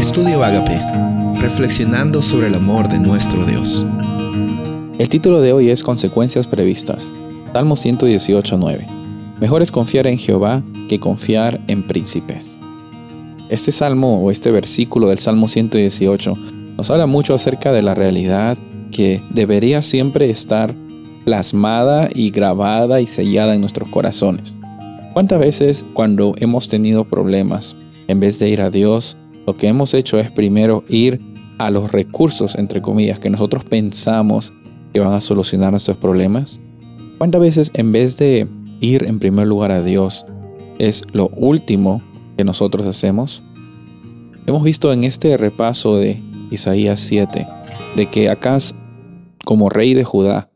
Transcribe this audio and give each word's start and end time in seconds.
Estudio 0.00 0.42
Agape, 0.42 0.80
reflexionando 1.42 2.22
sobre 2.22 2.46
el 2.46 2.54
amor 2.54 2.88
de 2.88 2.98
nuestro 2.98 3.44
Dios. 3.44 3.84
El 4.98 5.10
título 5.10 5.42
de 5.42 5.52
hoy 5.52 5.68
es 5.68 5.82
Consecuencias 5.82 6.46
previstas. 6.46 7.12
Salmo 7.52 7.76
118.9. 7.76 8.86
Mejor 9.40 9.60
es 9.60 9.70
confiar 9.70 10.06
en 10.06 10.16
Jehová 10.16 10.62
que 10.88 10.98
confiar 10.98 11.60
en 11.68 11.86
príncipes. 11.86 12.58
Este 13.50 13.72
salmo 13.72 14.20
o 14.20 14.30
este 14.30 14.50
versículo 14.50 15.08
del 15.08 15.18
Salmo 15.18 15.48
118 15.48 16.34
nos 16.78 16.88
habla 16.88 17.04
mucho 17.04 17.34
acerca 17.34 17.70
de 17.70 17.82
la 17.82 17.94
realidad 17.94 18.56
que 18.90 19.20
debería 19.28 19.82
siempre 19.82 20.30
estar 20.30 20.74
plasmada 21.26 22.08
y 22.14 22.30
grabada 22.30 23.02
y 23.02 23.06
sellada 23.06 23.54
en 23.54 23.60
nuestros 23.60 23.90
corazones. 23.90 24.56
¿Cuántas 25.12 25.38
veces 25.40 25.84
cuando 25.92 26.32
hemos 26.38 26.68
tenido 26.68 27.04
problemas, 27.04 27.76
en 28.08 28.18
vez 28.18 28.38
de 28.38 28.48
ir 28.48 28.62
a 28.62 28.70
Dios, 28.70 29.18
lo 29.50 29.56
que 29.56 29.66
hemos 29.66 29.94
hecho 29.94 30.20
es 30.20 30.30
primero 30.30 30.84
ir 30.88 31.20
a 31.58 31.70
los 31.70 31.90
recursos, 31.90 32.54
entre 32.54 32.80
comillas, 32.80 33.18
que 33.18 33.30
nosotros 33.30 33.64
pensamos 33.64 34.52
que 34.92 35.00
van 35.00 35.12
a 35.12 35.20
solucionar 35.20 35.72
nuestros 35.72 35.96
problemas? 35.96 36.60
¿Cuántas 37.18 37.40
veces 37.40 37.72
en 37.74 37.90
vez 37.90 38.16
de 38.16 38.46
ir 38.80 39.02
en 39.02 39.18
primer 39.18 39.48
lugar 39.48 39.72
a 39.72 39.82
Dios, 39.82 40.24
es 40.78 41.02
lo 41.12 41.30
último 41.30 42.00
que 42.36 42.44
nosotros 42.44 42.86
hacemos? 42.86 43.42
Hemos 44.46 44.62
visto 44.62 44.92
en 44.92 45.02
este 45.02 45.36
repaso 45.36 45.96
de 45.96 46.22
Isaías 46.52 47.00
7, 47.00 47.44
de 47.96 48.06
que 48.06 48.30
Acaz, 48.30 48.76
como 49.44 49.68
rey 49.68 49.94
de 49.94 50.04
Judá, 50.04 50.48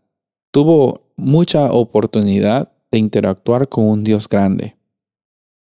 tuvo 0.52 1.00
mucha 1.16 1.72
oportunidad 1.72 2.70
de 2.92 2.98
interactuar 2.98 3.68
con 3.68 3.86
un 3.86 4.04
Dios 4.04 4.28
grande, 4.28 4.76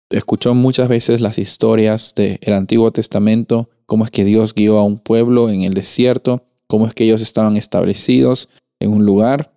escuchó 0.09 0.53
muchas 0.55 0.89
veces 0.89 1.21
las 1.21 1.37
historias 1.37 2.13
del 2.15 2.53
Antiguo 2.53 2.91
Testamento, 2.91 3.69
cómo 3.85 4.05
es 4.05 4.11
que 4.11 4.25
Dios 4.25 4.53
guió 4.53 4.77
a 4.77 4.83
un 4.83 4.97
pueblo 4.97 5.49
en 5.49 5.61
el 5.61 5.73
desierto, 5.73 6.45
cómo 6.67 6.87
es 6.87 6.93
que 6.93 7.03
ellos 7.03 7.21
estaban 7.21 7.57
establecidos 7.57 8.49
en 8.79 8.91
un 8.91 9.05
lugar, 9.05 9.53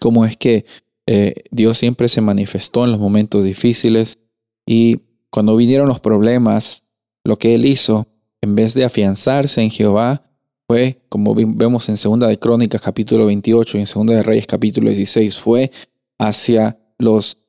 cómo 0.00 0.24
es 0.24 0.36
que 0.36 0.64
eh, 1.06 1.44
Dios 1.50 1.78
siempre 1.78 2.08
se 2.08 2.20
manifestó 2.20 2.84
en 2.84 2.92
los 2.92 3.00
momentos 3.00 3.44
difíciles. 3.44 4.18
Y 4.66 5.00
cuando 5.30 5.56
vinieron 5.56 5.88
los 5.88 6.00
problemas, 6.00 6.82
lo 7.24 7.36
que 7.36 7.54
él 7.54 7.64
hizo, 7.64 8.06
en 8.42 8.54
vez 8.54 8.74
de 8.74 8.84
afianzarse 8.84 9.62
en 9.62 9.70
Jehová, 9.70 10.22
fue, 10.66 11.00
como 11.08 11.34
vemos 11.34 11.88
en 11.88 11.96
Segunda 11.96 12.26
de 12.26 12.38
Crónicas 12.38 12.82
capítulo 12.82 13.24
28 13.24 13.78
y 13.78 13.80
en 13.80 13.86
Segunda 13.86 14.14
de 14.14 14.22
Reyes 14.22 14.46
capítulo 14.46 14.90
16, 14.90 15.38
fue 15.38 15.70
hacia 16.18 16.78
los, 16.98 17.46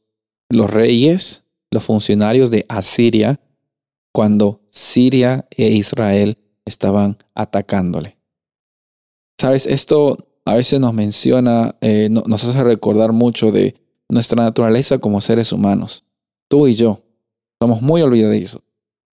los 0.49 0.69
reyes 0.69 1.48
los 1.71 1.83
funcionarios 1.83 2.51
de 2.51 2.65
Asiria 2.69 3.39
cuando 4.11 4.61
Siria 4.69 5.47
e 5.51 5.69
Israel 5.69 6.37
estaban 6.65 7.17
atacándole. 7.35 8.17
Sabes, 9.39 9.65
esto 9.65 10.17
a 10.45 10.55
veces 10.55 10.79
nos 10.79 10.93
menciona, 10.93 11.75
eh, 11.81 12.09
nos 12.09 12.43
hace 12.43 12.63
recordar 12.63 13.11
mucho 13.11 13.51
de 13.51 13.75
nuestra 14.09 14.43
naturaleza 14.43 14.97
como 14.97 15.21
seres 15.21 15.53
humanos. 15.53 16.05
Tú 16.49 16.67
y 16.67 16.75
yo 16.75 17.01
somos 17.61 17.81
muy 17.81 18.01
olvidadizos, 18.01 18.61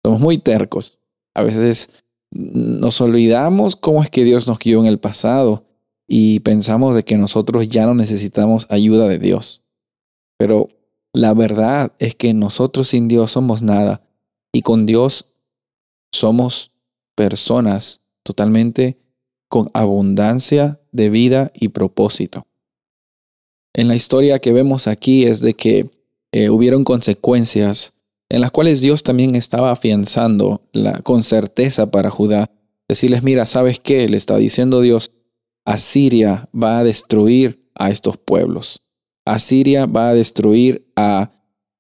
somos 0.04 0.20
muy 0.20 0.38
tercos. 0.38 0.98
A 1.36 1.44
veces 1.44 2.04
nos 2.32 3.00
olvidamos 3.02 3.76
cómo 3.76 4.04
es 4.04 4.10
que 4.10 4.24
Dios 4.24 4.48
nos 4.48 4.60
guió 4.60 4.80
en 4.80 4.88
el 4.88 5.00
pasado 5.00 5.66
y 6.08 6.40
pensamos 6.40 6.96
de 6.96 7.04
que 7.04 7.18
nosotros 7.18 7.68
ya 7.70 7.86
no 7.86 7.94
necesitamos 7.94 8.66
ayuda 8.70 9.08
de 9.08 9.20
Dios. 9.20 9.64
Pero 10.38 10.70
la 11.14 11.34
verdad 11.34 11.94
es 12.00 12.16
que 12.16 12.34
nosotros 12.34 12.90
sin 12.90 13.08
Dios 13.08 13.32
somos 13.32 13.62
nada 13.62 14.02
y 14.52 14.62
con 14.62 14.86
Dios 14.86 15.34
somos 16.12 16.72
personas 17.16 18.12
totalmente 18.24 19.00
con 19.50 19.70
abundancia 19.74 20.80
de 20.92 21.10
vida 21.10 21.52
y 21.56 21.70
propósito. 21.70 22.46
En 23.74 23.88
la 23.88 23.96
historia 23.96 24.40
que 24.40 24.54
vemos 24.54 24.88
aquí 24.88 25.26
es 25.26 25.42
de 25.42 25.54
que 25.56 25.90
eh, 26.32 26.50
hubieron 26.50 26.84
consecuencias 26.84 27.94
en 28.30 28.42
las 28.42 28.52
cuales 28.52 28.82
Dios 28.82 29.04
también 29.04 29.36
estaba 29.36 29.72
afianzando 29.72 30.62
la, 30.72 31.02
con 31.02 31.24
certeza 31.24 31.90
para 31.90 32.12
Judá. 32.12 32.52
Decirles, 32.88 33.24
mira, 33.24 33.46
¿sabes 33.46 33.80
qué? 33.80 34.08
Le 34.08 34.18
está 34.18 34.38
diciendo 34.38 34.82
Dios, 34.82 35.12
Asiria 35.66 36.48
va 36.54 36.80
a 36.80 36.84
destruir 36.84 37.70
a 37.76 37.90
estos 37.90 38.18
pueblos. 38.18 38.84
Asiria 39.26 39.86
va 39.86 40.10
a 40.10 40.14
destruir 40.14 40.92
a, 40.96 41.32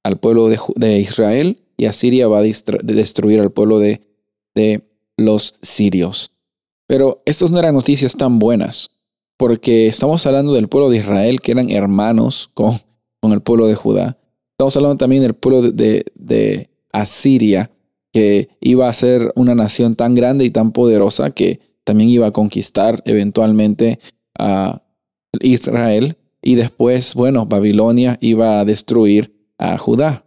al 0.03 0.19
pueblo 0.19 0.49
de, 0.49 0.99
Israel 0.99 1.61
y 1.77 1.85
Asiria 1.85 2.27
va 2.27 2.39
a 2.39 2.43
destruir 2.43 3.41
al 3.41 3.51
pueblo 3.51 3.79
de, 3.79 4.01
de 4.55 4.89
los 5.17 5.59
sirios. 5.61 6.31
Pero 6.87 7.21
estas 7.25 7.51
no 7.51 7.59
eran 7.59 7.75
noticias 7.75 8.15
tan 8.17 8.39
buenas, 8.39 8.99
porque 9.37 9.87
estamos 9.87 10.25
hablando 10.25 10.53
del 10.53 10.67
pueblo 10.67 10.89
de 10.89 10.97
Israel, 10.97 11.39
que 11.39 11.51
eran 11.51 11.69
hermanos 11.69 12.49
con, 12.53 12.79
con 13.21 13.31
el 13.31 13.41
pueblo 13.41 13.67
de 13.67 13.75
Judá. 13.75 14.17
Estamos 14.53 14.75
hablando 14.75 14.97
también 14.97 15.21
del 15.21 15.35
pueblo 15.35 15.61
de, 15.71 16.05
de, 16.15 16.69
Asiria, 16.91 17.71
que 18.11 18.49
iba 18.59 18.89
a 18.89 18.93
ser 18.93 19.31
una 19.35 19.53
nación 19.53 19.95
tan 19.95 20.15
grande 20.15 20.43
y 20.43 20.49
tan 20.49 20.71
poderosa 20.71 21.29
que 21.29 21.59
también 21.83 22.09
iba 22.09 22.27
a 22.27 22.31
conquistar 22.31 23.01
eventualmente 23.05 23.99
a 24.37 24.81
Israel 25.41 26.17
y 26.41 26.55
después, 26.55 27.13
bueno, 27.15 27.45
Babilonia 27.45 28.17
iba 28.21 28.59
a 28.59 28.65
destruir 28.65 29.35
a 29.57 29.77
Judá. 29.77 30.25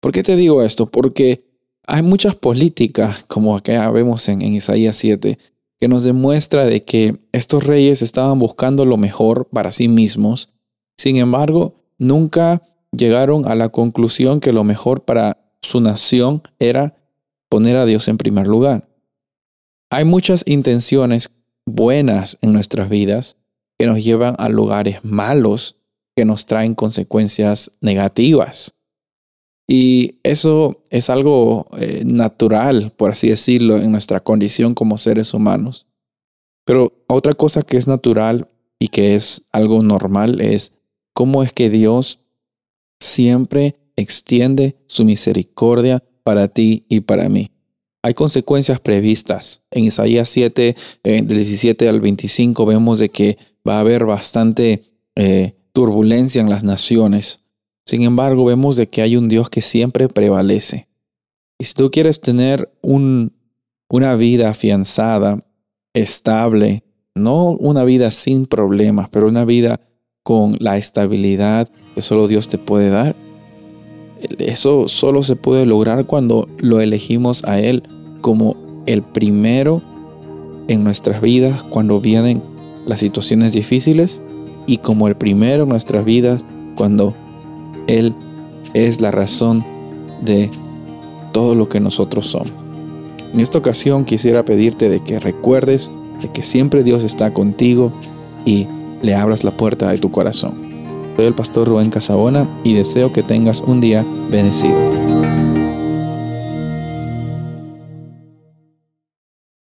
¿Por 0.00 0.12
qué 0.12 0.22
te 0.22 0.36
digo 0.36 0.62
esto? 0.62 0.86
Porque 0.86 1.44
hay 1.86 2.02
muchas 2.02 2.34
políticas, 2.34 3.24
como 3.24 3.56
acá 3.56 3.90
vemos 3.90 4.28
en, 4.28 4.42
en 4.42 4.54
Isaías 4.54 4.96
7, 4.96 5.38
que 5.78 5.88
nos 5.88 6.04
demuestra 6.04 6.64
de 6.64 6.84
que 6.84 7.18
estos 7.32 7.64
reyes 7.64 8.02
estaban 8.02 8.38
buscando 8.38 8.84
lo 8.84 8.96
mejor 8.96 9.48
para 9.48 9.72
sí 9.72 9.88
mismos. 9.88 10.50
Sin 10.96 11.16
embargo, 11.16 11.74
nunca 11.98 12.62
llegaron 12.92 13.46
a 13.48 13.54
la 13.54 13.68
conclusión 13.68 14.40
que 14.40 14.52
lo 14.52 14.64
mejor 14.64 15.04
para 15.04 15.38
su 15.60 15.80
nación 15.80 16.42
era 16.58 16.96
poner 17.48 17.76
a 17.76 17.86
Dios 17.86 18.08
en 18.08 18.16
primer 18.16 18.46
lugar. 18.46 18.88
Hay 19.90 20.04
muchas 20.04 20.42
intenciones 20.46 21.44
buenas 21.66 22.38
en 22.40 22.52
nuestras 22.52 22.88
vidas, 22.88 23.36
que 23.82 23.86
nos 23.88 24.04
llevan 24.04 24.36
a 24.38 24.48
lugares 24.48 25.04
malos 25.04 25.74
que 26.14 26.24
nos 26.24 26.46
traen 26.46 26.72
consecuencias 26.72 27.72
negativas. 27.80 28.76
Y 29.68 30.20
eso 30.22 30.80
es 30.90 31.10
algo 31.10 31.66
eh, 31.76 32.04
natural, 32.06 32.92
por 32.96 33.10
así 33.10 33.30
decirlo, 33.30 33.78
en 33.78 33.90
nuestra 33.90 34.20
condición 34.20 34.74
como 34.74 34.98
seres 34.98 35.34
humanos. 35.34 35.88
Pero 36.64 36.92
otra 37.08 37.32
cosa 37.32 37.62
que 37.64 37.76
es 37.76 37.88
natural 37.88 38.46
y 38.78 38.86
que 38.86 39.16
es 39.16 39.48
algo 39.50 39.82
normal 39.82 40.40
es 40.40 40.74
cómo 41.12 41.42
es 41.42 41.52
que 41.52 41.68
Dios 41.68 42.20
siempre 43.00 43.74
extiende 43.96 44.76
su 44.86 45.04
misericordia 45.04 46.04
para 46.22 46.46
ti 46.46 46.86
y 46.88 47.00
para 47.00 47.28
mí. 47.28 47.50
Hay 48.04 48.14
consecuencias 48.14 48.78
previstas. 48.78 49.64
En 49.72 49.82
Isaías 49.82 50.28
7, 50.28 50.76
eh, 51.02 51.22
del 51.22 51.26
17 51.26 51.88
al 51.88 52.00
25, 52.00 52.64
vemos 52.64 53.00
de 53.00 53.08
que 53.08 53.38
va 53.68 53.76
a 53.76 53.80
haber 53.80 54.04
bastante 54.04 54.84
eh, 55.14 55.56
turbulencia 55.72 56.40
en 56.40 56.50
las 56.50 56.64
naciones. 56.64 57.40
Sin 57.84 58.02
embargo, 58.02 58.44
vemos 58.44 58.76
de 58.76 58.88
que 58.88 59.02
hay 59.02 59.16
un 59.16 59.28
Dios 59.28 59.50
que 59.50 59.60
siempre 59.60 60.08
prevalece. 60.08 60.88
Y 61.58 61.64
si 61.64 61.74
tú 61.74 61.90
quieres 61.90 62.20
tener 62.20 62.72
un, 62.82 63.32
una 63.88 64.14
vida 64.16 64.50
afianzada, 64.50 65.38
estable, 65.94 66.82
no 67.14 67.50
una 67.50 67.84
vida 67.84 68.10
sin 68.10 68.46
problemas, 68.46 69.08
pero 69.10 69.28
una 69.28 69.44
vida 69.44 69.80
con 70.22 70.56
la 70.60 70.76
estabilidad 70.76 71.68
que 71.94 72.02
solo 72.02 72.28
Dios 72.28 72.48
te 72.48 72.58
puede 72.58 72.90
dar, 72.90 73.14
eso 74.38 74.88
solo 74.88 75.22
se 75.22 75.36
puede 75.36 75.66
lograr 75.66 76.06
cuando 76.06 76.48
lo 76.58 76.80
elegimos 76.80 77.44
a 77.44 77.60
Él 77.60 77.82
como 78.20 78.56
el 78.86 79.02
primero 79.02 79.82
en 80.68 80.84
nuestras 80.84 81.20
vidas 81.20 81.62
cuando 81.64 82.00
vienen 82.00 82.42
las 82.86 83.00
situaciones 83.00 83.52
difíciles 83.52 84.22
y 84.66 84.78
como 84.78 85.08
el 85.08 85.16
primero 85.16 85.64
en 85.64 85.68
nuestras 85.68 86.04
vidas 86.04 86.44
cuando 86.76 87.14
Él 87.86 88.14
es 88.74 89.00
la 89.00 89.10
razón 89.10 89.64
de 90.22 90.50
todo 91.32 91.54
lo 91.54 91.68
que 91.68 91.80
nosotros 91.80 92.28
somos. 92.28 92.52
En 93.32 93.40
esta 93.40 93.58
ocasión 93.58 94.04
quisiera 94.04 94.44
pedirte 94.44 94.88
de 94.88 95.00
que 95.00 95.18
recuerdes 95.18 95.90
de 96.20 96.28
que 96.28 96.42
siempre 96.42 96.84
Dios 96.84 97.02
está 97.02 97.32
contigo 97.32 97.92
y 98.44 98.66
le 99.02 99.14
abras 99.14 99.44
la 99.44 99.50
puerta 99.50 99.90
de 99.90 99.98
tu 99.98 100.10
corazón. 100.10 100.54
Soy 101.16 101.26
el 101.26 101.34
pastor 101.34 101.68
Rubén 101.68 101.90
Casabona 101.90 102.48
y 102.64 102.74
deseo 102.74 103.12
que 103.12 103.22
tengas 103.22 103.60
un 103.60 103.80
día 103.80 104.06
bendecido. 104.30 105.01